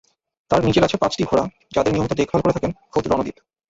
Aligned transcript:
তাঁর 0.51 0.61
নিজের 0.65 0.83
আছে 0.83 0.97
পাঁচটি 0.97 1.23
ঘোড়া, 1.23 1.43
যাদের 1.75 1.91
নিয়মিত 1.93 2.13
দেখভাল 2.13 2.41
করে 2.41 2.53
থাকেন 2.53 2.71
খোদ 2.91 3.05
রণদ্বীপ। 3.07 3.37